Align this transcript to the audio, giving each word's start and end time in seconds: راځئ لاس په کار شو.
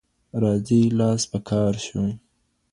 راځئ 0.41 0.83
لاس 0.99 1.21
په 1.31 1.39
کار 1.49 1.73
شو. 1.85 2.03